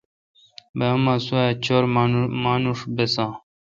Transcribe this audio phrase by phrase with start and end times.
[0.77, 1.83] بہ اماں سوا چُر
[2.43, 3.31] مانوش بساں۔